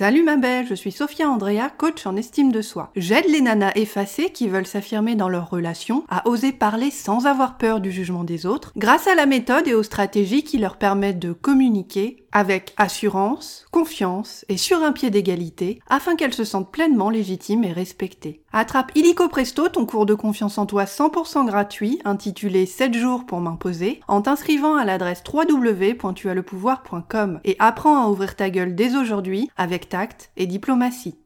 Salut 0.00 0.22
ma 0.22 0.38
belle, 0.38 0.66
je 0.66 0.72
suis 0.72 0.92
Sophia 0.92 1.28
Andrea, 1.28 1.68
coach 1.76 2.06
en 2.06 2.16
estime 2.16 2.52
de 2.52 2.62
soi. 2.62 2.90
J'aide 2.96 3.28
les 3.28 3.42
nanas 3.42 3.72
effacées 3.74 4.30
qui 4.30 4.48
veulent 4.48 4.66
s'affirmer 4.66 5.14
dans 5.14 5.28
leur 5.28 5.50
relation 5.50 6.04
à 6.08 6.26
oser 6.26 6.52
parler 6.52 6.90
sans 6.90 7.26
avoir 7.26 7.58
peur 7.58 7.82
du 7.82 7.92
jugement 7.92 8.24
des 8.24 8.46
autres, 8.46 8.72
grâce 8.78 9.06
à 9.08 9.14
la 9.14 9.26
méthode 9.26 9.68
et 9.68 9.74
aux 9.74 9.82
stratégies 9.82 10.42
qui 10.42 10.56
leur 10.56 10.78
permettent 10.78 11.18
de 11.18 11.34
communiquer 11.34 12.24
avec 12.32 12.74
assurance, 12.76 13.66
confiance 13.70 14.44
et 14.48 14.56
sur 14.56 14.82
un 14.82 14.90
pied 14.92 15.10
d'égalité, 15.10 15.80
afin 15.88 16.16
qu'elles 16.16 16.34
se 16.34 16.44
sentent 16.44 16.70
pleinement 16.70 17.10
légitimes 17.10 17.64
et 17.64 17.72
respectées. 17.72 18.42
Attrape 18.52 18.92
illico 18.94 19.28
presto 19.28 19.68
ton 19.68 19.84
cours 19.86 20.06
de 20.06 20.14
confiance 20.14 20.58
en 20.58 20.66
toi 20.66 20.84
100% 20.84 21.46
gratuit, 21.46 22.00
intitulé 22.04 22.66
7 22.66 22.94
jours 22.94 23.26
pour 23.26 23.40
m'imposer, 23.40 24.00
en 24.08 24.22
t'inscrivant 24.22 24.76
à 24.76 24.84
l'adresse 24.84 25.22
www.tuaslepouvoir.com 25.32 27.40
et 27.44 27.56
apprends 27.58 28.04
à 28.04 28.08
ouvrir 28.08 28.36
ta 28.36 28.50
gueule 28.50 28.74
dès 28.74 28.96
aujourd'hui 28.96 29.50
avec 29.56 29.88
tact 29.88 30.30
et 30.36 30.46
diplomatie. 30.46 31.16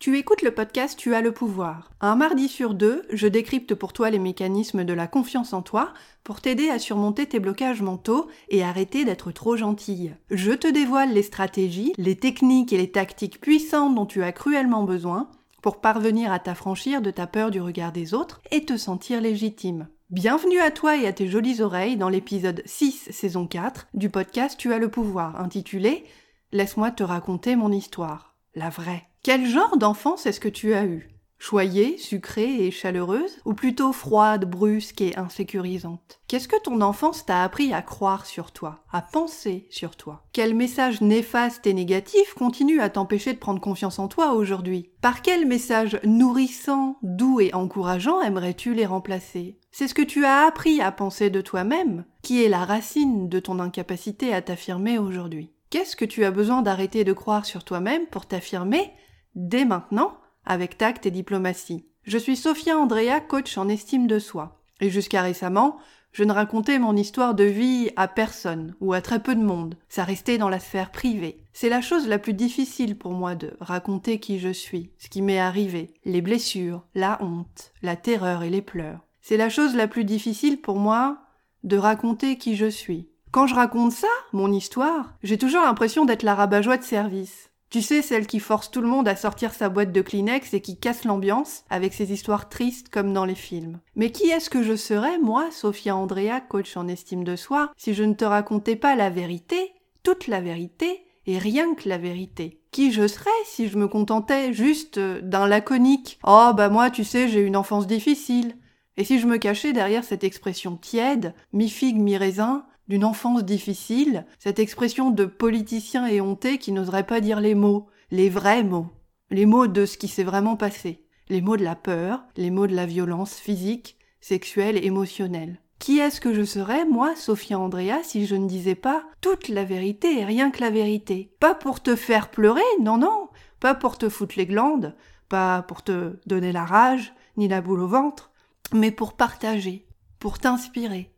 Tu 0.00 0.16
écoutes 0.16 0.40
le 0.40 0.54
podcast 0.54 0.98
Tu 0.98 1.14
as 1.14 1.20
le 1.20 1.30
pouvoir. 1.30 1.90
Un 2.00 2.16
mardi 2.16 2.48
sur 2.48 2.72
deux, 2.72 3.02
je 3.12 3.26
décrypte 3.26 3.74
pour 3.74 3.92
toi 3.92 4.08
les 4.08 4.18
mécanismes 4.18 4.84
de 4.84 4.94
la 4.94 5.06
confiance 5.06 5.52
en 5.52 5.60
toi 5.60 5.92
pour 6.24 6.40
t'aider 6.40 6.70
à 6.70 6.78
surmonter 6.78 7.26
tes 7.26 7.38
blocages 7.38 7.82
mentaux 7.82 8.26
et 8.48 8.64
arrêter 8.64 9.04
d'être 9.04 9.30
trop 9.30 9.58
gentille. 9.58 10.14
Je 10.30 10.52
te 10.52 10.66
dévoile 10.66 11.12
les 11.12 11.22
stratégies, 11.22 11.92
les 11.98 12.16
techniques 12.16 12.72
et 12.72 12.78
les 12.78 12.90
tactiques 12.90 13.42
puissantes 13.42 13.94
dont 13.94 14.06
tu 14.06 14.22
as 14.22 14.32
cruellement 14.32 14.84
besoin 14.84 15.28
pour 15.60 15.82
parvenir 15.82 16.32
à 16.32 16.38
t'affranchir 16.38 17.02
de 17.02 17.10
ta 17.10 17.26
peur 17.26 17.50
du 17.50 17.60
regard 17.60 17.92
des 17.92 18.14
autres 18.14 18.40
et 18.50 18.64
te 18.64 18.78
sentir 18.78 19.20
légitime. 19.20 19.88
Bienvenue 20.08 20.60
à 20.60 20.70
toi 20.70 20.96
et 20.96 21.06
à 21.06 21.12
tes 21.12 21.28
jolies 21.28 21.60
oreilles 21.60 21.98
dans 21.98 22.08
l'épisode 22.08 22.62
6 22.64 23.10
saison 23.10 23.46
4 23.46 23.88
du 23.92 24.08
podcast 24.08 24.58
Tu 24.58 24.72
as 24.72 24.78
le 24.78 24.88
pouvoir 24.90 25.38
intitulé 25.38 26.04
Laisse-moi 26.52 26.90
te 26.90 27.02
raconter 27.02 27.54
mon 27.54 27.70
histoire, 27.70 28.34
la 28.54 28.70
vraie. 28.70 29.09
Quel 29.22 29.44
genre 29.44 29.76
d'enfance 29.76 30.24
est-ce 30.24 30.40
que 30.40 30.48
tu 30.48 30.72
as 30.72 30.86
eu 30.86 31.10
Choyée, 31.38 31.98
sucrée 31.98 32.66
et 32.66 32.70
chaleureuse? 32.70 33.38
Ou 33.44 33.52
plutôt 33.52 33.92
froide, 33.92 34.48
brusque 34.48 35.02
et 35.02 35.14
insécurisante? 35.18 36.20
Qu'est-ce 36.26 36.48
que 36.48 36.60
ton 36.62 36.80
enfance 36.80 37.26
t'a 37.26 37.44
appris 37.44 37.74
à 37.74 37.82
croire 37.82 38.24
sur 38.24 38.50
toi, 38.50 38.82
à 38.90 39.02
penser 39.02 39.66
sur 39.68 39.96
toi? 39.96 40.24
Quel 40.32 40.54
message 40.54 41.02
néfaste 41.02 41.66
et 41.66 41.74
négatif 41.74 42.32
continue 42.32 42.80
à 42.80 42.88
t'empêcher 42.88 43.34
de 43.34 43.38
prendre 43.38 43.60
confiance 43.60 43.98
en 43.98 44.08
toi 44.08 44.32
aujourd'hui? 44.32 44.90
Par 45.02 45.20
quel 45.20 45.46
message 45.46 46.00
nourrissant, 46.02 46.96
doux 47.02 47.40
et 47.40 47.52
encourageant 47.52 48.22
aimerais-tu 48.22 48.72
les 48.72 48.86
remplacer? 48.86 49.58
C'est 49.70 49.88
ce 49.88 49.94
que 49.94 50.00
tu 50.00 50.24
as 50.24 50.46
appris 50.46 50.80
à 50.80 50.92
penser 50.92 51.28
de 51.28 51.42
toi-même 51.42 52.06
qui 52.22 52.42
est 52.42 52.48
la 52.48 52.64
racine 52.64 53.28
de 53.28 53.38
ton 53.38 53.58
incapacité 53.58 54.32
à 54.32 54.40
t'affirmer 54.40 54.96
aujourd'hui. 54.96 55.52
Qu'est-ce 55.68 55.94
que 55.94 56.06
tu 56.06 56.24
as 56.24 56.30
besoin 56.30 56.62
d'arrêter 56.62 57.04
de 57.04 57.12
croire 57.12 57.44
sur 57.44 57.64
toi-même 57.64 58.06
pour 58.06 58.24
t'affirmer 58.24 58.90
dès 59.34 59.64
maintenant 59.64 60.16
avec 60.44 60.78
tact 60.78 61.06
et 61.06 61.10
diplomatie. 61.10 61.86
Je 62.04 62.18
suis 62.18 62.36
Sophia 62.36 62.78
Andrea, 62.78 63.20
coach 63.20 63.56
en 63.58 63.68
estime 63.68 64.06
de 64.06 64.18
soi. 64.18 64.60
Et 64.80 64.90
jusqu'à 64.90 65.22
récemment, 65.22 65.78
je 66.12 66.24
ne 66.24 66.32
racontais 66.32 66.78
mon 66.78 66.96
histoire 66.96 67.34
de 67.34 67.44
vie 67.44 67.90
à 67.96 68.08
personne 68.08 68.74
ou 68.80 68.92
à 68.92 69.00
très 69.00 69.22
peu 69.22 69.34
de 69.34 69.42
monde. 69.42 69.76
Ça 69.88 70.04
restait 70.04 70.38
dans 70.38 70.48
la 70.48 70.58
sphère 70.58 70.90
privée. 70.90 71.44
C'est 71.52 71.68
la 71.68 71.80
chose 71.80 72.08
la 72.08 72.18
plus 72.18 72.34
difficile 72.34 72.96
pour 72.96 73.12
moi 73.12 73.34
de 73.34 73.52
raconter 73.60 74.18
qui 74.18 74.38
je 74.38 74.48
suis, 74.48 74.90
ce 74.98 75.08
qui 75.08 75.22
m'est 75.22 75.38
arrivé, 75.38 75.94
les 76.04 76.22
blessures, 76.22 76.84
la 76.94 77.22
honte, 77.22 77.72
la 77.82 77.96
terreur 77.96 78.42
et 78.42 78.50
les 78.50 78.62
pleurs. 78.62 79.00
C'est 79.20 79.36
la 79.36 79.50
chose 79.50 79.76
la 79.76 79.86
plus 79.86 80.04
difficile 80.04 80.60
pour 80.60 80.76
moi 80.76 81.18
de 81.62 81.76
raconter 81.76 82.38
qui 82.38 82.56
je 82.56 82.66
suis. 82.66 83.08
Quand 83.30 83.46
je 83.46 83.54
raconte 83.54 83.92
ça, 83.92 84.08
mon 84.32 84.50
histoire, 84.50 85.14
j'ai 85.22 85.38
toujours 85.38 85.62
l'impression 85.62 86.04
d'être 86.04 86.24
la 86.24 86.34
rabat-joie 86.34 86.78
de 86.78 86.82
service. 86.82 87.49
Tu 87.70 87.82
sais, 87.82 88.02
celle 88.02 88.26
qui 88.26 88.40
force 88.40 88.72
tout 88.72 88.80
le 88.80 88.88
monde 88.88 89.06
à 89.06 89.14
sortir 89.14 89.54
sa 89.54 89.68
boîte 89.68 89.92
de 89.92 90.02
Kleenex 90.02 90.54
et 90.54 90.60
qui 90.60 90.76
casse 90.76 91.04
l'ambiance 91.04 91.62
avec 91.70 91.94
ses 91.94 92.12
histoires 92.12 92.48
tristes 92.48 92.88
comme 92.88 93.12
dans 93.12 93.24
les 93.24 93.36
films. 93.36 93.78
Mais 93.94 94.10
qui 94.10 94.28
est-ce 94.28 94.50
que 94.50 94.64
je 94.64 94.74
serais, 94.74 95.20
moi, 95.20 95.52
Sophia 95.52 95.94
Andrea, 95.94 96.40
coach 96.40 96.76
en 96.76 96.88
estime 96.88 97.22
de 97.22 97.36
soi, 97.36 97.70
si 97.76 97.94
je 97.94 98.02
ne 98.02 98.14
te 98.14 98.24
racontais 98.24 98.74
pas 98.74 98.96
la 98.96 99.08
vérité, 99.08 99.72
toute 100.02 100.26
la 100.26 100.40
vérité, 100.40 101.04
et 101.26 101.38
rien 101.38 101.76
que 101.76 101.88
la 101.88 101.98
vérité? 101.98 102.60
Qui 102.72 102.90
je 102.90 103.06
serais 103.06 103.30
si 103.44 103.68
je 103.68 103.78
me 103.78 103.86
contentais 103.86 104.52
juste 104.52 104.98
d'un 104.98 105.46
laconique 105.46 106.18
Oh 106.26 106.50
bah 106.56 106.70
moi, 106.70 106.90
tu 106.90 107.04
sais, 107.04 107.28
j'ai 107.28 107.40
une 107.40 107.56
enfance 107.56 107.86
difficile. 107.86 108.56
Et 108.96 109.04
si 109.04 109.20
je 109.20 109.28
me 109.28 109.36
cachais 109.36 109.72
derrière 109.72 110.02
cette 110.02 110.24
expression 110.24 110.76
tiède, 110.76 111.34
mi-figue, 111.52 111.98
mi-raisin, 111.98 112.66
d'une 112.90 113.04
enfance 113.04 113.44
difficile, 113.44 114.26
cette 114.40 114.58
expression 114.58 115.12
de 115.12 115.24
politicien 115.24 116.06
éhonté 116.06 116.58
qui 116.58 116.72
n'oserait 116.72 117.06
pas 117.06 117.20
dire 117.20 117.40
les 117.40 117.54
mots, 117.54 117.86
les 118.10 118.28
vrais 118.28 118.64
mots, 118.64 118.88
les 119.30 119.46
mots 119.46 119.68
de 119.68 119.86
ce 119.86 119.96
qui 119.96 120.08
s'est 120.08 120.24
vraiment 120.24 120.56
passé, 120.56 121.06
les 121.28 121.40
mots 121.40 121.56
de 121.56 121.62
la 121.62 121.76
peur, 121.76 122.24
les 122.36 122.50
mots 122.50 122.66
de 122.66 122.74
la 122.74 122.86
violence 122.86 123.34
physique, 123.34 123.96
sexuelle 124.20 124.84
émotionnelle. 124.84 125.60
Qui 125.78 126.00
est-ce 126.00 126.20
que 126.20 126.34
je 126.34 126.42
serais, 126.42 126.84
moi, 126.84 127.14
Sophia 127.14 127.60
Andrea, 127.60 128.02
si 128.02 128.26
je 128.26 128.34
ne 128.34 128.48
disais 128.48 128.74
pas 128.74 129.04
toute 129.20 129.46
la 129.48 129.64
vérité 129.64 130.18
et 130.18 130.24
rien 130.24 130.50
que 130.50 130.60
la 130.60 130.70
vérité? 130.70 131.32
Pas 131.38 131.54
pour 131.54 131.80
te 131.80 131.94
faire 131.94 132.28
pleurer, 132.28 132.60
non, 132.82 132.98
non, 132.98 133.28
pas 133.60 133.76
pour 133.76 133.98
te 133.98 134.08
foutre 134.08 134.34
les 134.36 134.46
glandes, 134.46 134.96
pas 135.28 135.62
pour 135.62 135.84
te 135.84 136.18
donner 136.26 136.50
la 136.50 136.64
rage, 136.64 137.14
ni 137.36 137.46
la 137.46 137.60
boule 137.60 137.82
au 137.82 137.88
ventre, 137.88 138.32
mais 138.72 138.90
pour 138.90 139.12
partager, 139.12 139.86
pour 140.18 140.40
t'inspirer, 140.40 141.12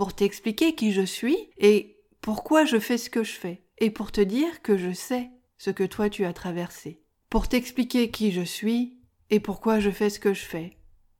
pour 0.00 0.14
t'expliquer 0.14 0.74
qui 0.74 0.92
je 0.92 1.02
suis 1.02 1.36
et 1.58 1.98
pourquoi 2.22 2.64
je 2.64 2.78
fais 2.78 2.96
ce 2.96 3.10
que 3.10 3.22
je 3.22 3.32
fais, 3.32 3.60
et 3.76 3.90
pour 3.90 4.12
te 4.12 4.22
dire 4.22 4.62
que 4.62 4.78
je 4.78 4.94
sais 4.94 5.28
ce 5.58 5.68
que 5.68 5.84
toi 5.84 6.08
tu 6.08 6.24
as 6.24 6.32
traversé, 6.32 7.02
pour 7.28 7.48
t'expliquer 7.48 8.10
qui 8.10 8.32
je 8.32 8.40
suis 8.40 8.96
et 9.28 9.40
pourquoi 9.40 9.78
je 9.78 9.90
fais 9.90 10.08
ce 10.08 10.18
que 10.18 10.32
je 10.32 10.40
fais, 10.40 10.70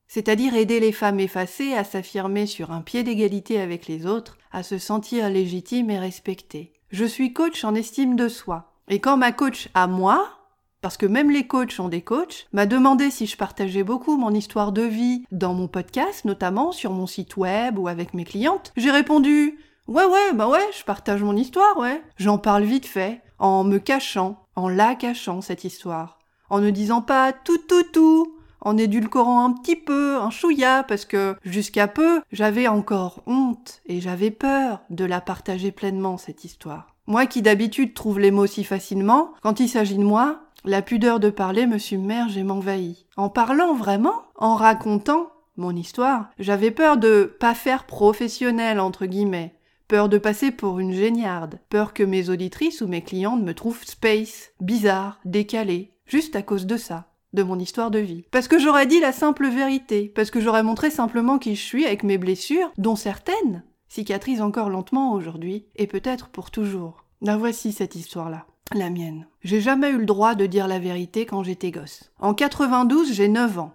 c'est-à-dire 0.08 0.54
aider 0.54 0.80
les 0.80 0.92
femmes 0.92 1.20
effacées 1.20 1.74
à 1.74 1.84
s'affirmer 1.84 2.46
sur 2.46 2.70
un 2.72 2.80
pied 2.80 3.02
d'égalité 3.02 3.60
avec 3.60 3.86
les 3.86 4.06
autres, 4.06 4.38
à 4.50 4.62
se 4.62 4.78
sentir 4.78 5.28
légitimes 5.28 5.90
et 5.90 5.98
respectées. 5.98 6.72
Je 6.90 7.04
suis 7.04 7.34
coach 7.34 7.64
en 7.64 7.74
estime 7.74 8.16
de 8.16 8.28
soi, 8.28 8.72
et 8.88 8.98
quand 8.98 9.18
ma 9.18 9.32
coach 9.32 9.68
à 9.74 9.88
moi, 9.88 10.39
parce 10.80 10.96
que 10.96 11.06
même 11.06 11.30
les 11.30 11.46
coachs 11.46 11.78
ont 11.78 11.88
des 11.88 12.02
coachs, 12.02 12.46
m'a 12.52 12.66
demandé 12.66 13.10
si 13.10 13.26
je 13.26 13.36
partageais 13.36 13.82
beaucoup 13.82 14.16
mon 14.16 14.32
histoire 14.32 14.72
de 14.72 14.82
vie 14.82 15.24
dans 15.30 15.54
mon 15.54 15.68
podcast, 15.68 16.24
notamment 16.24 16.72
sur 16.72 16.92
mon 16.92 17.06
site 17.06 17.36
web 17.36 17.78
ou 17.78 17.88
avec 17.88 18.14
mes 18.14 18.24
clientes. 18.24 18.72
J'ai 18.76 18.90
répondu 18.90 19.58
Ouais, 19.88 20.04
ouais, 20.04 20.32
bah 20.34 20.48
ouais, 20.48 20.68
je 20.78 20.84
partage 20.84 21.22
mon 21.22 21.36
histoire, 21.36 21.76
ouais. 21.76 22.00
J'en 22.16 22.38
parle 22.38 22.62
vite 22.62 22.86
fait, 22.86 23.22
en 23.40 23.64
me 23.64 23.78
cachant, 23.78 24.44
en 24.54 24.68
la 24.68 24.94
cachant, 24.94 25.40
cette 25.40 25.64
histoire. 25.64 26.18
En 26.48 26.60
ne 26.60 26.70
disant 26.70 27.02
pas 27.02 27.32
tout, 27.32 27.58
tout, 27.58 27.82
tout, 27.92 28.36
en 28.60 28.76
édulcorant 28.76 29.44
un 29.44 29.52
petit 29.52 29.76
peu, 29.76 30.16
un 30.16 30.30
chouïa, 30.30 30.84
parce 30.86 31.04
que 31.04 31.34
jusqu'à 31.44 31.88
peu, 31.88 32.20
j'avais 32.30 32.68
encore 32.68 33.22
honte 33.26 33.82
et 33.86 34.00
j'avais 34.00 34.30
peur 34.30 34.80
de 34.90 35.04
la 35.04 35.20
partager 35.20 35.72
pleinement, 35.72 36.18
cette 36.18 36.44
histoire. 36.44 36.94
Moi 37.06 37.26
qui 37.26 37.42
d'habitude 37.42 37.94
trouve 37.94 38.20
les 38.20 38.30
mots 38.30 38.46
si 38.46 38.62
facilement, 38.62 39.32
quand 39.42 39.58
il 39.58 39.68
s'agit 39.68 39.98
de 39.98 40.04
moi, 40.04 40.42
la 40.64 40.82
pudeur 40.82 41.20
de 41.20 41.30
parler 41.30 41.66
me 41.66 41.78
submerge 41.78 42.36
et 42.36 42.42
m'envahit. 42.42 43.06
En 43.16 43.28
parlant 43.28 43.74
vraiment, 43.74 44.22
en 44.36 44.54
racontant 44.54 45.30
mon 45.56 45.74
histoire, 45.74 46.30
j'avais 46.38 46.70
peur 46.70 46.96
de 46.96 47.24
pas 47.38 47.54
faire 47.54 47.84
professionnel 47.84 48.80
entre 48.80 49.06
guillemets, 49.06 49.54
peur 49.88 50.08
de 50.08 50.18
passer 50.18 50.50
pour 50.50 50.78
une 50.78 50.92
géniarde, 50.92 51.58
peur 51.68 51.92
que 51.92 52.02
mes 52.02 52.30
auditrices 52.30 52.80
ou 52.80 52.86
mes 52.86 53.02
clientes 53.02 53.42
me 53.42 53.54
trouvent 53.54 53.84
space, 53.84 54.52
bizarre, 54.60 55.18
décalé, 55.24 55.92
juste 56.06 56.36
à 56.36 56.42
cause 56.42 56.66
de 56.66 56.76
ça 56.76 57.06
de 57.32 57.42
mon 57.42 57.58
histoire 57.58 57.90
de 57.90 57.98
vie. 57.98 58.24
Parce 58.30 58.48
que 58.48 58.58
j'aurais 58.58 58.86
dit 58.86 59.00
la 59.00 59.12
simple 59.12 59.48
vérité, 59.48 60.10
parce 60.14 60.30
que 60.30 60.40
j'aurais 60.40 60.62
montré 60.62 60.90
simplement 60.90 61.38
qui 61.38 61.54
je 61.54 61.62
suis 61.62 61.86
avec 61.86 62.02
mes 62.02 62.18
blessures, 62.18 62.72
dont 62.76 62.96
certaines 62.96 63.62
cicatrisent 63.88 64.42
encore 64.42 64.70
lentement 64.70 65.12
aujourd'hui, 65.12 65.66
et 65.76 65.86
peut-être 65.86 66.28
pour 66.28 66.50
toujours. 66.50 67.04
La 67.20 67.36
voici 67.36 67.72
cette 67.72 67.96
histoire-là 67.96 68.46
la 68.74 68.90
mienne. 68.90 69.26
J'ai 69.42 69.60
jamais 69.60 69.90
eu 69.90 69.98
le 69.98 70.06
droit 70.06 70.34
de 70.34 70.46
dire 70.46 70.68
la 70.68 70.78
vérité 70.78 71.26
quand 71.26 71.42
j'étais 71.42 71.70
gosse. 71.70 72.12
En 72.18 72.34
92, 72.34 73.12
j'ai 73.12 73.28
9 73.28 73.58
ans. 73.58 73.72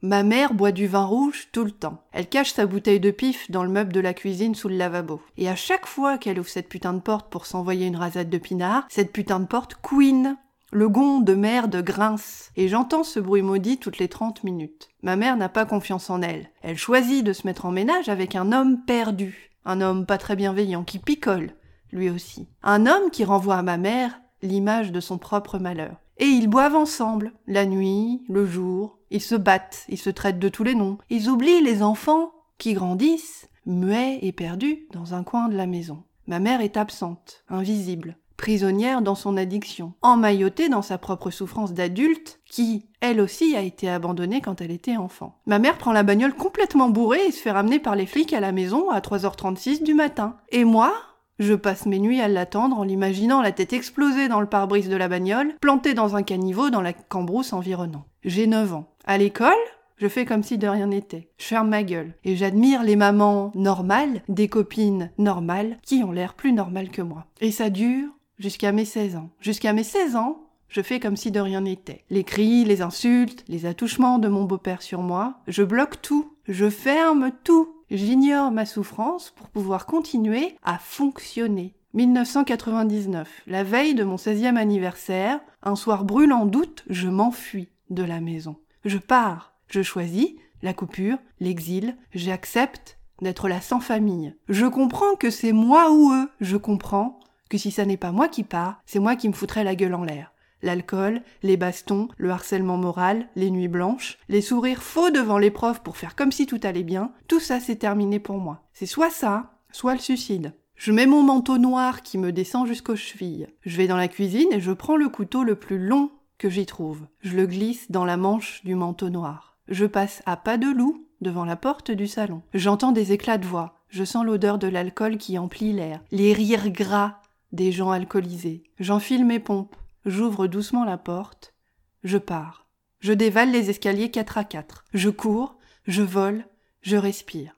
Ma 0.00 0.22
mère 0.22 0.54
boit 0.54 0.70
du 0.70 0.86
vin 0.86 1.04
rouge 1.04 1.48
tout 1.50 1.64
le 1.64 1.72
temps. 1.72 2.04
Elle 2.12 2.28
cache 2.28 2.52
sa 2.52 2.66
bouteille 2.66 3.00
de 3.00 3.10
pif 3.10 3.50
dans 3.50 3.64
le 3.64 3.70
meuble 3.70 3.92
de 3.92 4.00
la 4.00 4.14
cuisine 4.14 4.54
sous 4.54 4.68
le 4.68 4.76
lavabo. 4.76 5.20
Et 5.36 5.48
à 5.48 5.56
chaque 5.56 5.86
fois 5.86 6.18
qu'elle 6.18 6.38
ouvre 6.38 6.48
cette 6.48 6.68
putain 6.68 6.94
de 6.94 7.00
porte 7.00 7.28
pour 7.30 7.46
s'envoyer 7.46 7.86
une 7.86 7.96
rasade 7.96 8.30
de 8.30 8.38
pinard, 8.38 8.86
cette 8.88 9.12
putain 9.12 9.40
de 9.40 9.46
porte 9.46 9.74
couine. 9.74 10.36
Le 10.70 10.88
gond 10.88 11.20
de 11.20 11.34
merde 11.34 11.82
grince. 11.82 12.50
Et 12.54 12.68
j'entends 12.68 13.02
ce 13.02 13.18
bruit 13.18 13.42
maudit 13.42 13.78
toutes 13.78 13.98
les 13.98 14.08
30 14.08 14.44
minutes. 14.44 14.88
Ma 15.02 15.16
mère 15.16 15.36
n'a 15.36 15.48
pas 15.48 15.64
confiance 15.64 16.10
en 16.10 16.22
elle. 16.22 16.50
Elle 16.62 16.78
choisit 16.78 17.24
de 17.24 17.32
se 17.32 17.46
mettre 17.46 17.66
en 17.66 17.72
ménage 17.72 18.08
avec 18.08 18.36
un 18.36 18.52
homme 18.52 18.84
perdu. 18.84 19.50
Un 19.64 19.80
homme 19.80 20.06
pas 20.06 20.18
très 20.18 20.36
bienveillant 20.36 20.84
qui 20.84 20.98
picole, 20.98 21.54
lui 21.90 22.08
aussi. 22.08 22.48
Un 22.62 22.86
homme 22.86 23.10
qui 23.10 23.24
renvoie 23.24 23.56
à 23.56 23.62
ma 23.62 23.78
mère 23.78 24.20
l'image 24.42 24.92
de 24.92 25.00
son 25.00 25.18
propre 25.18 25.58
malheur. 25.58 25.96
Et 26.18 26.26
ils 26.26 26.48
boivent 26.48 26.74
ensemble, 26.74 27.32
la 27.46 27.64
nuit, 27.64 28.22
le 28.28 28.44
jour, 28.44 28.98
ils 29.10 29.22
se 29.22 29.34
battent, 29.34 29.84
ils 29.88 29.98
se 29.98 30.10
traitent 30.10 30.40
de 30.40 30.48
tous 30.48 30.64
les 30.64 30.74
noms, 30.74 30.98
ils 31.10 31.28
oublient 31.28 31.62
les 31.62 31.82
enfants 31.82 32.32
qui 32.58 32.74
grandissent, 32.74 33.48
muets 33.66 34.18
et 34.22 34.32
perdus, 34.32 34.86
dans 34.92 35.14
un 35.14 35.22
coin 35.22 35.48
de 35.48 35.56
la 35.56 35.66
maison. 35.66 36.02
Ma 36.26 36.40
mère 36.40 36.60
est 36.60 36.76
absente, 36.76 37.44
invisible, 37.48 38.16
prisonnière 38.36 39.02
dans 39.02 39.14
son 39.14 39.36
addiction, 39.36 39.92
emmaillotée 40.02 40.68
dans 40.68 40.82
sa 40.82 40.98
propre 40.98 41.30
souffrance 41.30 41.72
d'adulte, 41.72 42.40
qui, 42.44 42.86
elle 43.00 43.20
aussi, 43.20 43.56
a 43.56 43.62
été 43.62 43.88
abandonnée 43.88 44.40
quand 44.40 44.60
elle 44.60 44.70
était 44.70 44.96
enfant. 44.96 45.38
Ma 45.46 45.58
mère 45.58 45.78
prend 45.78 45.92
la 45.92 46.02
bagnole 46.02 46.34
complètement 46.34 46.88
bourrée 46.88 47.26
et 47.26 47.32
se 47.32 47.40
fait 47.40 47.50
ramener 47.50 47.78
par 47.78 47.96
les 47.96 48.06
flics 48.06 48.32
à 48.32 48.40
la 48.40 48.52
maison 48.52 48.90
à 48.90 49.00
3h36 49.00 49.82
du 49.82 49.94
matin. 49.94 50.36
Et 50.50 50.64
moi, 50.64 50.92
je 51.38 51.54
passe 51.54 51.86
mes 51.86 51.98
nuits 51.98 52.20
à 52.20 52.28
l'attendre 52.28 52.78
en 52.78 52.84
l'imaginant 52.84 53.42
la 53.42 53.52
tête 53.52 53.72
explosée 53.72 54.28
dans 54.28 54.40
le 54.40 54.46
pare-brise 54.48 54.88
de 54.88 54.96
la 54.96 55.08
bagnole, 55.08 55.54
plantée 55.60 55.94
dans 55.94 56.16
un 56.16 56.22
caniveau 56.22 56.70
dans 56.70 56.82
la 56.82 56.92
cambrousse 56.92 57.52
environnant. 57.52 58.06
J'ai 58.24 58.46
9 58.46 58.74
ans. 58.74 58.88
À 59.04 59.18
l'école, 59.18 59.52
je 59.96 60.08
fais 60.08 60.24
comme 60.24 60.42
si 60.42 60.58
de 60.58 60.68
rien 60.68 60.88
n'était. 60.88 61.28
Je 61.38 61.46
ferme 61.46 61.68
ma 61.68 61.82
gueule. 61.82 62.14
Et 62.24 62.36
j'admire 62.36 62.82
les 62.82 62.96
mamans 62.96 63.52
normales, 63.54 64.22
des 64.28 64.48
copines 64.48 65.10
normales, 65.18 65.78
qui 65.82 66.02
ont 66.04 66.12
l'air 66.12 66.34
plus 66.34 66.52
normales 66.52 66.90
que 66.90 67.02
moi. 67.02 67.26
Et 67.40 67.50
ça 67.50 67.70
dure 67.70 68.08
jusqu'à 68.38 68.72
mes 68.72 68.84
16 68.84 69.16
ans. 69.16 69.30
Jusqu'à 69.40 69.72
mes 69.72 69.84
16 69.84 70.16
ans, 70.16 70.40
je 70.68 70.82
fais 70.82 71.00
comme 71.00 71.16
si 71.16 71.30
de 71.30 71.40
rien 71.40 71.62
n'était. 71.62 72.04
Les 72.10 72.24
cris, 72.24 72.64
les 72.64 72.82
insultes, 72.82 73.44
les 73.48 73.66
attouchements 73.66 74.18
de 74.18 74.28
mon 74.28 74.44
beau-père 74.44 74.82
sur 74.82 75.00
moi, 75.00 75.40
je 75.48 75.62
bloque 75.62 76.00
tout, 76.02 76.32
je 76.46 76.68
ferme 76.68 77.32
tout. 77.42 77.74
J'ignore 77.90 78.50
ma 78.50 78.66
souffrance 78.66 79.30
pour 79.30 79.48
pouvoir 79.48 79.86
continuer 79.86 80.56
à 80.62 80.78
fonctionner. 80.78 81.74
1999, 81.94 83.42
la 83.46 83.64
veille 83.64 83.94
de 83.94 84.04
mon 84.04 84.16
16e 84.16 84.56
anniversaire, 84.56 85.40
un 85.62 85.74
soir 85.74 86.04
brûlant 86.04 86.44
d'août, 86.44 86.84
je 86.90 87.08
m'enfuis 87.08 87.70
de 87.88 88.02
la 88.02 88.20
maison. 88.20 88.56
Je 88.84 88.98
pars, 88.98 89.54
je 89.68 89.82
choisis 89.82 90.34
la 90.62 90.74
coupure, 90.74 91.16
l'exil, 91.40 91.96
j'accepte 92.14 92.98
d'être 93.22 93.48
là 93.48 93.62
sans 93.62 93.80
famille. 93.80 94.34
Je 94.48 94.66
comprends 94.66 95.14
que 95.14 95.30
c'est 95.30 95.52
moi 95.52 95.90
ou 95.90 96.12
eux, 96.12 96.30
je 96.40 96.58
comprends 96.58 97.20
que 97.48 97.56
si 97.56 97.70
ça 97.70 97.86
n'est 97.86 97.96
pas 97.96 98.12
moi 98.12 98.28
qui 98.28 98.44
pars, 98.44 98.82
c'est 98.84 98.98
moi 98.98 99.16
qui 99.16 99.28
me 99.28 99.34
foutrais 99.34 99.64
la 99.64 99.74
gueule 99.74 99.94
en 99.94 100.04
l'air. 100.04 100.32
L'alcool, 100.62 101.22
les 101.42 101.56
bastons, 101.56 102.08
le 102.16 102.30
harcèlement 102.30 102.76
moral, 102.76 103.28
les 103.36 103.50
nuits 103.50 103.68
blanches, 103.68 104.18
les 104.28 104.40
sourires 104.42 104.82
faux 104.82 105.10
devant 105.10 105.38
profs 105.50 105.82
pour 105.82 105.96
faire 105.96 106.16
comme 106.16 106.32
si 106.32 106.46
tout 106.46 106.60
allait 106.62 106.82
bien, 106.82 107.12
tout 107.28 107.40
ça 107.40 107.60
c'est 107.60 107.76
terminé 107.76 108.18
pour 108.18 108.38
moi. 108.38 108.62
C'est 108.72 108.86
soit 108.86 109.10
ça, 109.10 109.52
soit 109.72 109.94
le 109.94 110.00
suicide. 110.00 110.52
Je 110.74 110.92
mets 110.92 111.06
mon 111.06 111.22
manteau 111.22 111.58
noir 111.58 112.02
qui 112.02 112.18
me 112.18 112.32
descend 112.32 112.66
jusqu'aux 112.66 112.96
chevilles. 112.96 113.48
Je 113.62 113.76
vais 113.76 113.88
dans 113.88 113.96
la 113.96 114.08
cuisine 114.08 114.52
et 114.52 114.60
je 114.60 114.72
prends 114.72 114.96
le 114.96 115.08
couteau 115.08 115.42
le 115.42 115.56
plus 115.56 115.78
long 115.78 116.10
que 116.38 116.48
j'y 116.48 116.66
trouve. 116.66 117.06
Je 117.20 117.36
le 117.36 117.46
glisse 117.46 117.90
dans 117.90 118.04
la 118.04 118.16
manche 118.16 118.62
du 118.64 118.74
manteau 118.74 119.10
noir. 119.10 119.56
Je 119.66 119.86
passe 119.86 120.22
à 120.24 120.36
pas 120.36 120.56
de 120.56 120.68
loup 120.68 121.04
devant 121.20 121.44
la 121.44 121.56
porte 121.56 121.90
du 121.90 122.06
salon. 122.06 122.42
J'entends 122.54 122.92
des 122.92 123.12
éclats 123.12 123.38
de 123.38 123.46
voix. 123.46 123.74
Je 123.88 124.04
sens 124.04 124.24
l'odeur 124.24 124.58
de 124.58 124.68
l'alcool 124.68 125.16
qui 125.16 125.38
emplit 125.38 125.72
l'air. 125.72 126.00
Les 126.12 126.32
rires 126.32 126.70
gras 126.70 127.20
des 127.52 127.72
gens 127.72 127.90
alcoolisés. 127.90 128.62
J'enfile 128.78 129.24
mes 129.24 129.40
pompes, 129.40 129.74
j'ouvre 130.08 130.46
doucement 130.46 130.84
la 130.84 130.98
porte, 130.98 131.54
je 132.02 132.18
pars. 132.18 132.66
Je 133.00 133.12
dévale 133.12 133.52
les 133.52 133.70
escaliers 133.70 134.10
quatre 134.10 134.38
à 134.38 134.44
quatre. 134.44 134.84
Je 134.92 135.10
cours, 135.10 135.56
je 135.86 136.02
vole, 136.02 136.44
je 136.82 136.96
respire. 136.96 137.54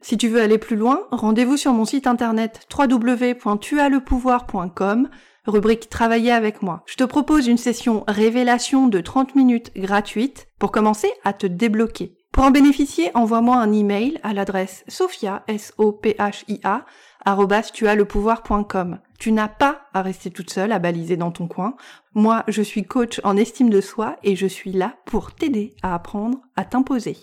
Si 0.00 0.16
tu 0.18 0.28
veux 0.28 0.42
aller 0.42 0.58
plus 0.58 0.76
loin, 0.76 1.00
rendez-vous 1.10 1.56
sur 1.56 1.72
mon 1.72 1.86
site 1.86 2.06
internet 2.06 2.68
www.tuaslepouvoir.com, 2.76 5.08
rubrique 5.46 5.88
Travailler 5.88 6.30
avec 6.30 6.62
moi. 6.62 6.84
Je 6.86 6.94
te 6.96 7.04
propose 7.04 7.48
une 7.48 7.58
session 7.58 8.04
révélation 8.06 8.86
de 8.86 9.00
30 9.00 9.34
minutes 9.34 9.72
gratuite 9.74 10.46
pour 10.58 10.70
commencer 10.70 11.10
à 11.24 11.32
te 11.32 11.46
débloquer. 11.46 12.18
Pour 12.34 12.42
en 12.42 12.50
bénéficier, 12.50 13.12
envoie-moi 13.14 13.58
un 13.58 13.72
email 13.72 14.18
à 14.24 14.34
l'adresse 14.34 14.84
sophia, 14.88 15.44
s 15.46 15.72
o 15.78 15.92
p 15.92 16.16
h 16.18 16.42
i 16.48 16.60
Tu 19.20 19.30
n'as 19.30 19.46
pas 19.46 19.82
à 19.94 20.02
rester 20.02 20.32
toute 20.32 20.50
seule 20.50 20.72
à 20.72 20.80
baliser 20.80 21.16
dans 21.16 21.30
ton 21.30 21.46
coin. 21.46 21.76
Moi, 22.12 22.42
je 22.48 22.60
suis 22.60 22.82
coach 22.82 23.20
en 23.22 23.36
estime 23.36 23.70
de 23.70 23.80
soi 23.80 24.16
et 24.24 24.34
je 24.34 24.48
suis 24.48 24.72
là 24.72 24.96
pour 25.06 25.32
t'aider 25.32 25.76
à 25.84 25.94
apprendre 25.94 26.40
à 26.56 26.64
t'imposer. 26.64 27.16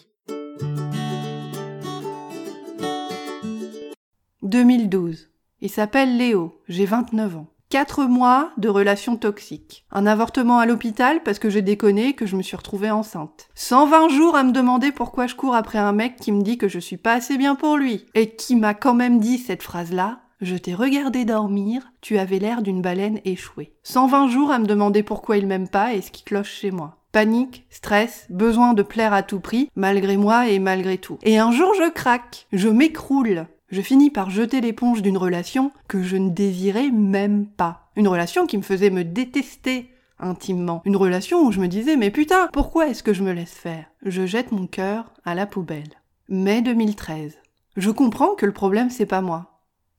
2012. 4.44 5.30
Il 5.60 5.69
s'appelle 5.69 6.16
Léo, 6.16 6.62
j'ai 6.69 6.86
29 6.86 7.36
ans. 7.36 7.48
Quatre 7.71 8.03
mois 8.03 8.51
de 8.57 8.68
relations 8.68 9.15
toxiques. 9.15 9.85
Un 9.94 10.06
avortement 10.06 10.59
à 10.59 10.65
l'hôpital 10.65 11.23
parce 11.23 11.39
que 11.39 11.50
j'ai 11.50 11.62
déconné 11.62 12.12
que 12.12 12.25
je 12.25 12.35
me 12.35 12.41
suis 12.41 12.57
retrouvée 12.57 12.91
enceinte. 12.91 13.47
120 13.56 14.09
jours 14.09 14.35
à 14.35 14.44
me 14.44 14.51
demander 14.51 14.91
pourquoi 14.91 15.25
je 15.25 15.35
cours 15.35 15.56
après 15.56 15.77
un 15.77 15.94
mec 15.94 16.18
qui 16.18 16.33
me 16.33 16.41
dit 16.41 16.57
que 16.57 16.68
je 16.68 16.79
suis 16.79 16.97
pas 16.97 17.13
assez 17.13 17.38
bien 17.38 17.56
pour 17.56 17.77
lui. 17.77 18.07
Et 18.13 18.31
qui 18.31 18.57
m'a 18.57 18.73
quand 18.73 18.94
même 18.94 19.21
dit 19.21 19.38
cette 19.38 19.63
phrase-là. 19.63 20.19
Je 20.41 20.57
t'ai 20.57 20.73
regardé 20.73 21.23
dormir, 21.23 21.94
tu 22.01 22.18
avais 22.18 22.39
l'air 22.39 22.62
d'une 22.62 22.81
baleine 22.81 23.21
échouée. 23.23 23.71
120 23.83 24.27
jours 24.27 24.51
à 24.51 24.59
me 24.59 24.67
demander 24.67 25.01
pourquoi 25.01 25.38
il 25.38 25.47
m'aime 25.47 25.69
pas 25.69 25.94
et 25.94 26.01
ce 26.01 26.12
qui 26.12 26.25
cloche 26.25 26.51
chez 26.51 26.71
moi. 26.71 26.97
Panique, 27.13 27.65
stress, 27.69 28.25
besoin 28.29 28.74
de 28.74 28.83
plaire 28.83 29.13
à 29.13 29.24
tout 29.24 29.39
prix, 29.39 29.69
malgré 29.77 30.17
moi 30.17 30.50
et 30.50 30.59
malgré 30.59 30.97
tout. 30.97 31.19
Et 31.24 31.38
un 31.38 31.53
jour 31.53 31.74
je 31.77 31.89
craque, 31.89 32.47
je 32.51 32.67
m'écroule, 32.67 33.47
je 33.71 33.81
finis 33.81 34.09
par 34.09 34.29
jeter 34.29 34.62
l'éponge 34.62 35.01
d'une 35.01 35.18
relation 35.18 35.71
que 35.88 36.03
je 36.03 36.18
ne 36.18 36.29
désirais 36.29 36.91
même 36.91 37.47
pas. 37.47 37.89
Une 37.95 38.07
relation 38.07 38.45
qui 38.45 38.57
me 38.57 38.63
faisait 38.63 38.89
me 38.89 39.03
détester 39.03 39.89
intimement. 40.19 40.81
Une 40.85 40.95
relation 40.95 41.45
où 41.45 41.51
je 41.51 41.59
me 41.59 41.68
disais 41.68 41.97
mais 41.97 42.12
putain, 42.12 42.50
pourquoi 42.53 42.88
est-ce 42.88 43.03
que 43.03 43.13
je 43.13 43.23
me 43.23 43.33
laisse 43.33 43.53
faire? 43.53 43.85
Je 44.06 44.25
jette 44.25 44.51
mon 44.51 44.68
cœur 44.68 45.12
à 45.25 45.35
la 45.35 45.45
poubelle. 45.45 45.89
Mai 46.29 46.62
2013. 46.62 47.38
Je 47.77 47.89
comprends 47.89 48.35
que 48.35 48.45
le 48.45 48.53
problème 48.53 48.89
c'est 48.89 49.06
pas 49.06 49.21
moi. 49.21 49.47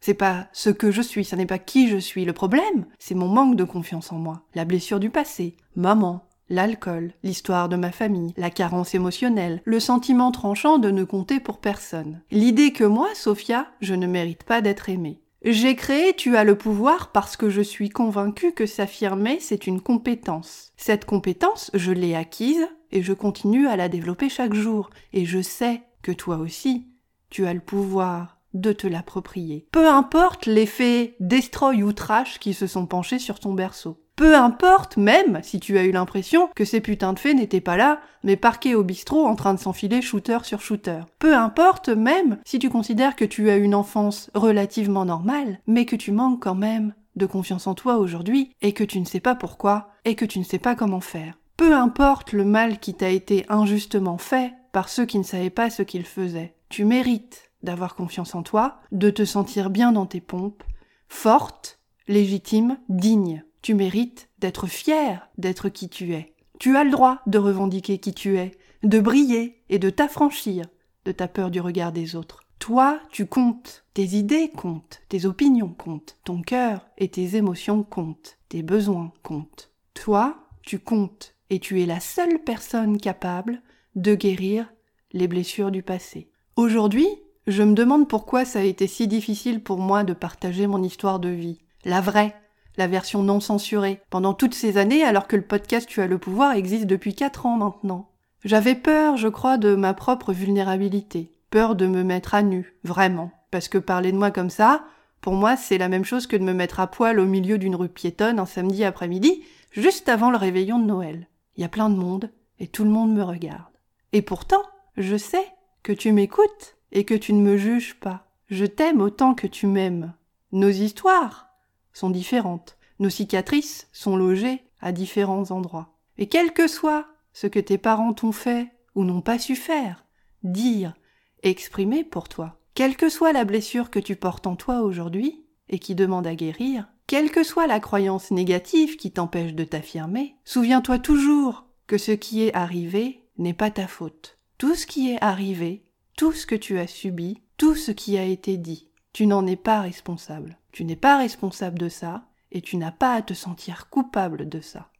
C'est 0.01 0.15
pas 0.15 0.49
ce 0.53 0.69
que 0.69 0.91
je 0.91 1.01
suis, 1.01 1.25
ça 1.25 1.37
n'est 1.37 1.47
pas 1.47 1.61
qui 1.61 1.89
je 1.89 1.97
suis. 1.97 2.25
Le 2.25 2.33
problème, 2.33 2.87
c'est 2.99 3.15
mon 3.15 3.29
manque 3.29 3.55
de 3.55 3.63
confiance 3.63 4.11
en 4.11 4.19
moi, 4.19 4.43
la 4.57 4.65
blessure 4.65 4.99
du 4.99 5.11
passé, 5.11 5.57
maman, 5.77 6.27
l'alcool, 6.53 7.13
l'histoire 7.25 7.69
de 7.69 7.77
ma 7.77 7.91
famille, 7.91 8.35
la 8.37 8.51
carence 8.51 8.95
émotionnelle, 8.95 9.63
le 9.65 9.81
sentiment 9.81 10.31
tranchant 10.31 10.79
de 10.79 10.91
ne 10.91 11.03
compter 11.03 11.41
pour 11.41 11.59
personne. 11.59 12.21
L'idée 12.31 12.73
que 12.73 12.85
moi, 12.85 13.09
Sophia, 13.15 13.67
je 13.81 13.95
ne 13.95 14.07
mérite 14.07 14.45
pas 14.45 14.61
d'être 14.61 14.89
aimée. 14.89 15.21
J'ai 15.45 15.75
créé 15.75 16.15
Tu 16.15 16.37
as 16.37 16.45
le 16.45 16.57
pouvoir 16.57 17.11
parce 17.11 17.37
que 17.37 17.51
je 17.51 17.63
suis 17.63 17.89
convaincue 17.89 18.53
que 18.53 18.67
s'affirmer, 18.67 19.41
c'est 19.41 19.67
une 19.67 19.81
compétence. 19.81 20.73
Cette 20.77 21.05
compétence, 21.05 21.71
je 21.75 21.91
l'ai 21.91 22.15
acquise 22.15 22.69
et 22.93 23.03
je 23.03 23.13
continue 23.13 23.67
à 23.67 23.77
la 23.77 23.89
développer 23.89 24.29
chaque 24.29 24.55
jour. 24.55 24.91
Et 25.13 25.25
je 25.25 25.43
sais 25.43 25.83
que 26.03 26.13
toi 26.13 26.37
aussi, 26.37 26.87
tu 27.31 27.47
as 27.47 27.55
le 27.55 27.61
pouvoir 27.61 28.39
de 28.55 28.73
te 28.73 28.87
l'approprier. 28.87 29.67
Peu 29.73 29.89
importe 29.89 30.47
l'effet 30.47 31.17
destroy 31.19 31.83
ou 31.83 31.93
trash 31.93 32.39
qui 32.39 32.55
se 32.55 32.67
sont 32.67 32.87
penchés 32.87 33.19
sur 33.19 33.41
ton 33.41 33.55
berceau. 33.55 34.02
Peu 34.17 34.37
importe 34.37 34.97
même 34.97 35.41
si 35.43 35.59
tu 35.59 35.79
as 35.79 35.85
eu 35.85 35.91
l'impression 35.91 36.49
que 36.55 36.65
ces 36.65 36.81
putains 36.81 37.13
de 37.13 37.19
fées 37.19 37.35
n'étaient 37.35 37.61
pas 37.61 37.77
là, 37.77 38.01
mais 38.23 38.37
parqués 38.37 38.75
au 38.75 38.85
bistrot 38.85 39.27
en 39.27 39.37
train 39.37 39.55
de 39.55 39.59
s'enfiler 39.59 40.03
shooter 40.03 40.39
sur 40.45 40.61
shooter. 40.61 41.01
Peu 41.19 41.35
importe 41.35 41.89
même 41.89 42.39
si 42.45 42.59
tu 42.59 42.69
considères 42.69 43.17
que 43.17 43.25
tu 43.25 43.51
as 43.51 43.57
une 43.57 43.75
enfance 43.75 44.31
relativement 44.35 45.05
normale, 45.05 45.61
mais 45.67 45.87
que 45.87 45.97
tu 45.97 46.13
manques 46.13 46.43
quand 46.43 46.55
même 46.55 46.95
de 47.17 47.27
confiance 47.27 47.67
en 47.67 47.75
toi 47.75 47.97
aujourd'hui, 47.97 48.53
et 48.63 48.73
que 48.73 48.85
tu 48.85 48.99
ne 49.01 49.05
sais 49.05 49.21
pas 49.21 49.35
pourquoi, 49.35 49.91
et 50.05 50.15
que 50.15 50.25
tu 50.25 50.39
ne 50.39 50.45
sais 50.45 50.59
pas 50.59 50.75
comment 50.75 51.01
faire. 51.01 51.39
Peu 51.57 51.75
importe 51.75 52.33
le 52.33 52.45
mal 52.45 52.79
qui 52.79 52.95
t'a 52.95 53.11
été 53.11 53.45
injustement 53.49 54.19
fait 54.19 54.53
par 54.73 54.89
ceux 54.89 55.05
qui 55.05 55.19
ne 55.19 55.23
savaient 55.23 55.51
pas 55.51 55.71
ce 55.71 55.83
qu'ils 55.83 56.07
faisaient. 56.07 56.55
Tu 56.71 56.85
mérites 56.85 57.51
d'avoir 57.63 57.95
confiance 57.95 58.35
en 58.35 58.43
toi, 58.43 58.81
de 58.91 59.11
te 59.11 59.25
sentir 59.25 59.71
bien 59.71 59.93
dans 59.93 60.07
tes 60.07 60.21
pompes, 60.21 60.65
forte, 61.09 61.79
légitime, 62.09 62.79
digne. 62.89 63.45
Tu 63.63 63.75
mérites 63.75 64.29
d'être 64.39 64.67
fier 64.67 65.29
d'être 65.39 65.69
qui 65.69 65.89
tu 65.89 66.15
es. 66.15 66.35
Tu 66.59 66.77
as 66.77 66.85
le 66.85 66.91
droit 66.91 67.21
de 67.27 67.39
revendiquer 67.39 67.99
qui 67.99 68.13
tu 68.13 68.39
es, 68.39 68.53
de 68.83 69.01
briller 69.01 69.63
et 69.69 69.79
de 69.79 69.91
t'affranchir 69.91 70.67
de 71.05 71.13
ta 71.13 71.29
peur 71.29 71.51
du 71.51 71.61
regard 71.61 71.93
des 71.93 72.15
autres. 72.17 72.45
Toi, 72.59 73.01
tu 73.11 73.27
comptes, 73.27 73.85
tes 73.93 74.05
idées 74.05 74.51
comptent, 74.51 75.03
tes 75.09 75.27
opinions 75.27 75.75
comptent, 75.77 76.17
ton 76.25 76.43
cœur 76.43 76.87
et 76.97 77.09
tes 77.09 77.37
émotions 77.37 77.83
comptent, 77.83 78.39
tes 78.49 78.63
besoins 78.63 79.13
comptent. 79.23 79.71
Toi, 79.95 80.37
tu 80.63 80.79
comptes 80.79 81.35
et 81.51 81.59
tu 81.59 81.83
es 81.83 81.87
la 81.87 81.99
seule 81.99 82.39
personne 82.39 82.99
capable 82.99 83.63
de 83.97 84.15
guérir 84.15 84.73
les 85.13 85.27
blessures 85.27 85.73
du 85.73 85.83
passé. 85.83 86.31
Aujourd'hui, 86.57 87.09
je 87.49 87.65
me 87.65 87.75
demande 87.75 88.09
pourquoi 88.09 88.45
ça 88.45 88.61
a 88.61 88.63
été 88.63 88.87
si 88.87 89.09
difficile 89.09 89.63
pour 89.63 89.79
moi 89.79 90.05
de 90.05 90.13
partager 90.13 90.69
mon 90.69 90.83
histoire 90.83 91.19
de 91.19 91.29
vie. 91.29 91.59
La 91.85 92.01
vraie, 92.01 92.37
la 92.77 92.87
version 92.87 93.23
non 93.23 93.41
censurée, 93.41 94.01
pendant 94.11 94.35
toutes 94.35 94.55
ces 94.55 94.79
années 94.79 95.05
alors 95.05 95.27
que 95.27 95.37
le 95.37 95.43
podcast 95.43 95.89
Tu 95.89 96.01
as 96.01 96.07
le 96.07 96.19
pouvoir 96.19 96.53
existe 96.53 96.87
depuis 96.87 97.15
quatre 97.15 97.47
ans 97.47 97.57
maintenant. 97.57 98.09
J'avais 98.45 98.75
peur, 98.75 99.17
je 99.17 99.29
crois, 99.29 99.59
de 99.59 99.75
ma 99.75 99.95
propre 99.95 100.33
vulnérabilité, 100.33 101.33
peur 101.51 101.77
de 101.77 101.87
me 101.87 102.03
mettre 102.03 102.35
à 102.35 102.43
nu, 102.43 102.75
vraiment, 102.83 103.31
parce 103.51 103.69
que 103.69 103.79
parler 103.79 104.11
de 104.11 104.17
moi 104.17 104.31
comme 104.31 104.51
ça, 104.51 104.85
pour 105.21 105.35
moi, 105.35 105.57
c'est 105.57 105.79
la 105.79 105.89
même 105.89 106.05
chose 106.05 106.27
que 106.27 106.37
de 106.37 106.43
me 106.43 106.53
mettre 106.53 106.81
à 106.81 106.89
poil 106.89 107.21
au 107.21 107.27
milieu 107.27 107.57
d'une 107.57 107.77
rue 107.77 107.89
piétonne 107.89 108.41
un 108.41 108.47
samedi 108.47 108.83
après-midi, 108.83 109.45
juste 109.71 110.09
avant 110.09 110.31
le 110.31 110.37
réveillon 110.37 110.81
de 110.81 110.87
Noël. 110.87 111.29
Il 111.57 111.63
y 111.63 111.65
a 111.65 111.69
plein 111.69 111.91
de 111.91 111.95
monde 111.95 112.31
et 112.59 112.67
tout 112.67 112.83
le 112.83 112.91
monde 112.91 113.15
me 113.15 113.23
regarde. 113.23 113.73
Et 114.13 114.23
pourtant, 114.23 114.63
je 114.97 115.17
sais 115.17 115.47
que 115.85 115.93
tu 115.93 116.11
m'écoutes 116.11 116.77
et 116.91 117.05
que 117.05 117.15
tu 117.15 117.33
ne 117.33 117.41
me 117.41 117.57
juges 117.57 117.95
pas. 118.01 118.27
Je 118.49 118.67
t'aime 118.67 119.01
autant 119.01 119.35
que 119.35 119.47
tu 119.47 119.69
m'aimes. 119.69 120.13
Nos 120.51 120.71
histoires 120.71 121.52
sont 121.93 122.11
différentes. 122.11 122.79
Nos 122.99 123.11
cicatrices 123.11 123.89
sont 123.93 124.17
logées 124.17 124.65
à 124.81 124.93
différents 124.93 125.51
endroits. 125.51 125.99
Et 126.19 126.29
quel 126.29 126.53
que 126.53 126.69
soit 126.69 127.07
ce 127.33 127.47
que 127.47 127.61
tes 127.61 127.79
parents 127.79 128.13
t'ont 128.13 128.33
fait 128.33 128.69
ou 128.95 129.05
n'ont 129.05 129.23
pas 129.23 129.39
su 129.39 129.57
faire, 129.57 130.05
dire, 130.43 130.95
exprimer 131.43 132.05
pour 132.05 132.29
toi, 132.29 132.61
quelle 132.75 132.97
que 132.97 133.09
soit 133.09 133.33
la 133.33 133.45
blessure 133.45 133.91
que 133.91 133.99
tu 133.99 134.17
portes 134.17 134.47
en 134.47 134.57
toi 134.57 134.81
aujourd'hui 134.81 135.45
et 135.69 135.79
qui 135.79 135.95
demande 135.95 136.27
à 136.27 136.35
guérir, 136.35 136.89
quelle 137.07 137.31
que 137.31 137.43
soit 137.43 137.67
la 137.67 137.81
croyance 137.81 138.31
négative 138.31 138.97
qui 138.97 139.11
t'empêche 139.11 139.55
de 139.55 139.65
t'affirmer, 139.65 140.37
souviens-toi 140.45 140.99
toujours 140.99 141.67
que 141.87 141.99
ce 141.99 142.13
qui 142.13 142.43
est 142.43 142.55
arrivé 142.55 143.25
n'est 143.39 143.55
pas 143.55 143.71
ta 143.71 143.87
faute. 143.87 144.39
Tout 144.59 144.75
ce 144.75 144.87
qui 144.87 145.11
est 145.11 145.23
arrivé, 145.23 145.85
tout 146.17 146.33
ce 146.33 146.47
que 146.47 146.55
tu 146.55 146.79
as 146.79 146.87
subi, 146.87 147.43
tout 147.57 147.75
ce 147.75 147.91
qui 147.91 148.17
a 148.17 148.25
été 148.25 148.57
dit, 148.57 148.89
tu 149.13 149.27
n'en 149.27 149.47
es 149.47 149.57
pas 149.57 149.81
responsable. 149.81 150.59
Tu 150.73 150.85
n'es 150.85 150.97
pas 150.97 151.19
responsable 151.19 151.79
de 151.79 151.89
ça 151.89 152.25
et 152.51 152.61
tu 152.61 152.77
n'as 152.77 152.93
pas 152.93 153.15
à 153.15 153.23
te 153.23 153.35
sentir 153.35 153.89
coupable 153.91 154.49
de 154.49 154.61
ça. 154.61 154.91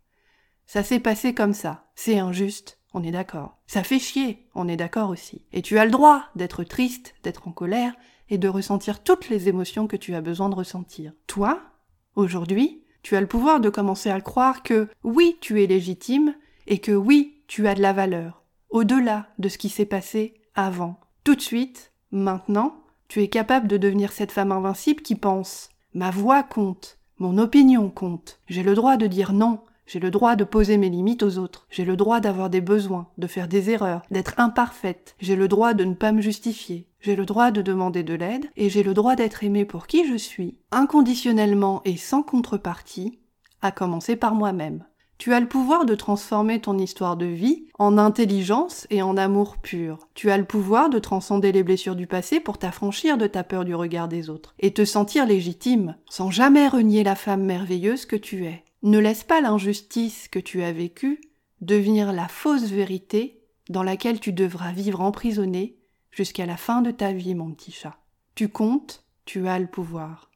Ça 0.67 0.83
s'est 0.83 1.01
passé 1.01 1.35
comme 1.35 1.55
ça, 1.55 1.87
c'est 1.95 2.19
injuste, 2.19 2.79
on 2.95 3.03
est 3.03 3.11
d'accord. 3.11 3.59
Ça 3.67 3.83
fait 3.83 3.99
chier, 3.99 4.47
on 4.55 4.69
est 4.69 4.77
d'accord 4.77 5.11
aussi. 5.11 5.45
Et 5.53 5.63
tu 5.63 5.79
as 5.79 5.85
le 5.85 5.91
droit 5.91 6.25
d'être 6.37 6.65
triste, 6.65 7.15
d'être 7.23 7.49
en 7.49 7.53
colère 7.53 7.95
et 8.29 8.39
de 8.39 8.49
ressentir 8.49 9.03
toutes 9.03 9.29
les 9.29 9.49
émotions 9.49 9.87
que 9.87 9.97
tu 9.97 10.15
as 10.15 10.21
besoin 10.21 10.49
de 10.49 10.55
ressentir. 10.55 11.13
Toi, 11.27 11.61
aujourd'hui, 12.15 12.83
tu 13.03 13.17
as 13.17 13.21
le 13.21 13.27
pouvoir 13.27 13.61
de 13.61 13.71
commencer 13.71 14.11
à 14.11 14.21
croire 14.21 14.63
que 14.63 14.89
oui, 15.03 15.37
tu 15.41 15.63
es 15.63 15.67
légitime 15.67 16.35
et 16.67 16.79
que 16.79 16.93
oui, 16.93 17.43
tu 17.49 17.67
as 17.67 17.75
de 17.75 17.83
la 17.83 17.93
valeur, 17.93 18.43
au-delà 18.71 19.29
de 19.39 19.49
ce 19.49 19.59
qui 19.59 19.69
s'est 19.69 19.87
passé 19.87 20.35
avant. 20.55 21.01
Tout 21.25 21.35
de 21.35 21.41
suite, 21.41 21.93
maintenant, 22.11 22.82
tu 23.09 23.23
es 23.23 23.29
capable 23.29 23.69
de 23.69 23.77
devenir 23.77 24.13
cette 24.13 24.33
femme 24.33 24.53
invincible 24.53 25.03
qui 25.03 25.15
pense 25.15 25.69
ma 25.95 26.11
voix 26.11 26.43
compte, 26.43 26.99
mon 27.19 27.39
opinion 27.39 27.91
compte, 27.91 28.41
j'ai 28.49 28.63
le 28.63 28.75
droit 28.75 28.97
de 28.97 29.07
dire 29.07 29.33
non, 29.33 29.61
j'ai 29.87 30.01
le 30.01 30.11
droit 30.11 30.37
de 30.37 30.45
poser 30.45 30.79
mes 30.79 30.89
limites 30.89 31.23
aux 31.23 31.39
autres. 31.39 31.67
J'ai 31.71 31.85
le 31.85 31.97
droit 31.97 32.21
d'avoir 32.21 32.49
des 32.49 32.61
besoins, 32.61 33.09
de 33.19 33.27
faire 33.27 33.49
des 33.49 33.69
erreurs, 33.69 34.03
d'être 34.11 34.35
imparfaite. 34.39 35.17
J'ai 35.21 35.37
le 35.37 35.49
droit 35.49 35.75
de 35.75 35.85
ne 35.85 35.95
pas 35.95 36.13
me 36.13 36.23
justifier. 36.23 36.89
J'ai 37.01 37.17
le 37.17 37.27
droit 37.27 37.51
de 37.51 37.63
demander 37.63 38.03
de 38.03 38.15
l'aide 38.15 38.49
et 38.57 38.71
j'ai 38.71 38.83
le 38.83 38.95
droit 38.95 39.17
d'être 39.17 39.45
aimée 39.45 39.65
pour 39.65 39.87
qui 39.87 40.07
je 40.07 40.17
suis, 40.17 40.57
inconditionnellement 40.71 41.83
et 41.85 41.97
sans 41.97 42.23
contrepartie, 42.23 43.19
à 43.61 43.73
commencer 43.73 44.17
par 44.17 44.35
moi-même. 44.35 44.85
Tu 45.23 45.33
as 45.33 45.39
le 45.39 45.47
pouvoir 45.47 45.85
de 45.85 45.95
transformer 45.95 46.61
ton 46.61 46.77
histoire 46.79 47.17
de 47.17 47.27
vie 47.27 47.69
en 47.79 47.97
intelligence 47.97 48.89
et 48.91 49.03
en 49.03 49.17
amour 49.17 49.57
pur. 49.57 50.09
Tu 50.15 50.33
as 50.33 50.37
le 50.37 50.45
pouvoir 50.45 50.91
de 50.91 50.99
transcender 50.99 51.53
les 51.53 51.63
blessures 51.63 51.95
du 51.95 52.09
passé 52.09 52.41
pour 52.41 52.59
t'affranchir 52.59 53.19
de 53.19 53.29
ta 53.29 53.45
peur 53.45 53.65
du 53.65 53.73
regard 53.73 54.09
des 54.09 54.31
autres 54.31 54.53
et 54.59 54.75
te 54.75 54.85
sentir 54.85 55.25
légitime, 55.25 55.95
sans 56.11 56.33
jamais 56.33 56.67
renier 56.67 57.05
la 57.05 57.15
femme 57.15 57.45
merveilleuse 57.45 58.05
que 58.05 58.17
tu 58.17 58.47
es. 58.47 58.65
Ne 58.83 58.99
laisse 58.99 59.23
pas 59.23 59.41
l'injustice 59.41 60.27
que 60.27 60.41
tu 60.41 60.65
as 60.65 60.73
vécue 60.73 61.21
devenir 61.61 62.13
la 62.13 62.27
fausse 62.27 62.65
vérité 62.65 63.45
dans 63.69 63.85
laquelle 63.85 64.19
tu 64.19 64.33
devras 64.33 64.73
vivre 64.73 65.03
emprisonné 65.03 65.77
jusqu'à 66.11 66.47
la 66.47 66.57
fin 66.57 66.83
de 66.83 66.91
ta 66.91 67.13
vie, 67.13 67.37
mon 67.37 67.53
petit 67.53 67.71
chat. 67.71 67.97
Tu 68.35 68.49
comptes, 68.49 69.05
tu 69.25 69.47
as 69.47 69.61
le 69.61 69.69
pouvoir. 69.69 70.32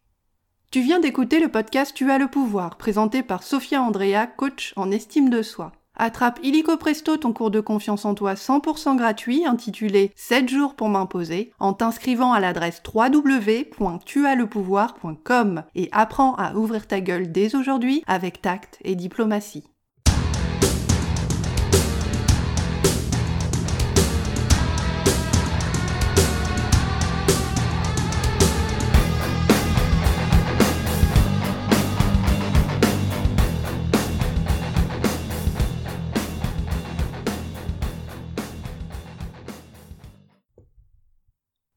Tu 0.70 0.80
viens 0.80 0.98
d'écouter 0.98 1.38
le 1.40 1.48
podcast 1.48 1.92
Tu 1.94 2.10
as 2.10 2.18
le 2.18 2.28
pouvoir, 2.28 2.76
présenté 2.76 3.22
par 3.22 3.42
Sophia 3.42 3.80
Andrea, 3.80 4.26
coach 4.26 4.74
en 4.76 4.90
estime 4.90 5.30
de 5.30 5.40
soi. 5.42 5.72
Attrape 5.94 6.40
illico 6.42 6.76
presto 6.76 7.16
ton 7.16 7.32
cours 7.32 7.50
de 7.50 7.60
confiance 7.60 8.04
en 8.04 8.14
toi 8.14 8.34
100% 8.34 8.96
gratuit 8.96 9.46
intitulé 9.46 10.12
7 10.14 10.46
jours 10.48 10.74
pour 10.74 10.90
m'imposer 10.90 11.52
en 11.58 11.72
t'inscrivant 11.72 12.34
à 12.34 12.40
l'adresse 12.40 12.82
www.tuaslepouvoir.com 12.94 15.62
et 15.74 15.88
apprends 15.92 16.34
à 16.34 16.52
ouvrir 16.54 16.86
ta 16.86 17.00
gueule 17.00 17.32
dès 17.32 17.54
aujourd'hui 17.54 18.04
avec 18.06 18.42
tact 18.42 18.76
et 18.84 18.94
diplomatie. 18.94 19.64